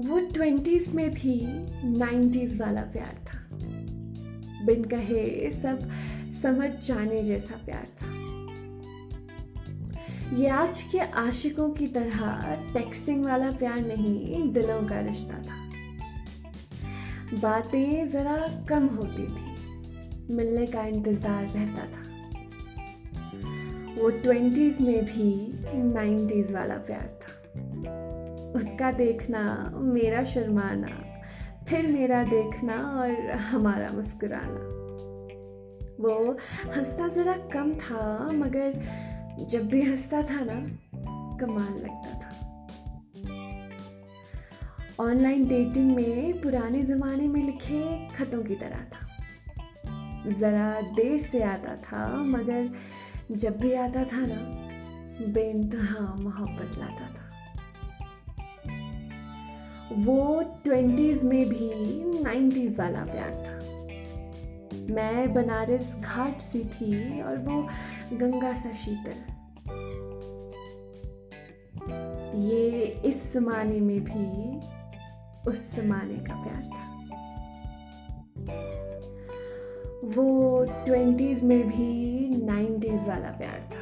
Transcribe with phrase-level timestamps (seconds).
[0.00, 1.40] वो ट्वेंटीज में भी
[1.98, 3.38] नाइन्टीज वाला प्यार था।
[4.66, 5.88] बिन कहे सब
[6.42, 8.08] समझ जाने जैसा प्यार था।
[10.36, 12.18] ये आज के आशिकों की तरह
[12.72, 15.58] टेक्सटिंग वाला प्यार नहीं, दिलों का रिश्ता था।
[17.40, 18.36] बातें जरा
[18.68, 22.08] कम होती थी, मिलने का इंतज़ार रहता था।
[24.00, 25.32] वो ट्वेंटीज में भी
[25.92, 27.39] नाइन्टीज वाला प्यार था।
[28.56, 30.88] उसका देखना, मेरा शर्माना,
[31.68, 34.80] फिर मेरा देखना और हमारा मुस्कुराना।
[36.00, 36.32] वो
[36.76, 38.82] हंसता ज़रा कम था, मगर
[39.40, 40.78] जब भी हंसता था ना,
[41.36, 42.30] कमाल लगता था।
[45.00, 49.06] ऑनलाइन डेटिंग में पुराने ज़माने में लिखे खतों की तरह था।
[50.30, 52.70] ज़रा देर से आता था, मगर
[53.30, 54.66] जब भी आता था ना
[55.32, 57.29] बेनतहा मोहब्बत लाता था।
[59.92, 61.70] वो ट्वेंटीज़ में भी
[62.22, 63.60] नाइन्टीज़ वाला प्यार था।
[64.94, 67.62] मैं बनारस घाट सी थी और वो
[68.12, 69.40] गंगा सा शीतल।
[72.40, 74.56] ये इस जमाने में भी
[75.50, 76.90] उस जमाने का प्यार था।
[80.04, 83.79] वो ट्वेंटीज़ में भी नाइन्टीज़ वाला प्यार था।